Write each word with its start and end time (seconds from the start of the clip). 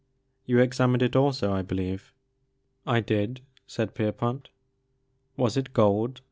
You 0.47 0.57
examined 0.57 1.03
it 1.03 1.15
also, 1.15 1.53
I 1.53 1.61
believe." 1.61 2.11
"Idid/*saidPierpont. 2.87 4.47
"Was 5.37 5.57
it 5.57 5.73
gold?" 5.73 6.19